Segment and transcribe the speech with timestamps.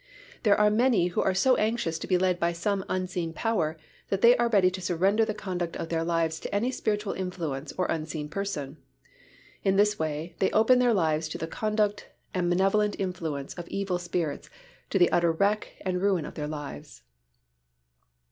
[0.41, 3.77] There are many who are so anxious to be led by some unseen power
[4.09, 7.71] that they are ready to surrender the conduct of their lives to any spiritual influence
[7.77, 8.77] or unseen person.
[9.63, 13.99] In this way, they open their lives to the conduct and malevolent influence of evil
[13.99, 14.49] spirits
[14.89, 17.03] to the utter wreck and ruin of their lives.